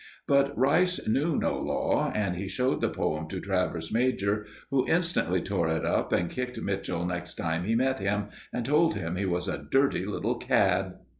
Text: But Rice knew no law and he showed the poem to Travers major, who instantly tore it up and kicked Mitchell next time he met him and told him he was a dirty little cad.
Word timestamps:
But 0.27 0.57
Rice 0.57 1.07
knew 1.07 1.37
no 1.37 1.59
law 1.59 2.11
and 2.15 2.35
he 2.35 2.47
showed 2.47 2.81
the 2.81 2.89
poem 2.89 3.27
to 3.29 3.39
Travers 3.39 3.91
major, 3.93 4.47
who 4.71 4.89
instantly 4.89 5.43
tore 5.43 5.67
it 5.67 5.85
up 5.85 6.11
and 6.11 6.27
kicked 6.27 6.59
Mitchell 6.59 7.05
next 7.05 7.35
time 7.35 7.65
he 7.65 7.75
met 7.75 7.99
him 7.99 8.29
and 8.51 8.65
told 8.65 8.95
him 8.95 9.15
he 9.15 9.27
was 9.27 9.47
a 9.47 9.67
dirty 9.69 10.07
little 10.07 10.39
cad. 10.39 10.95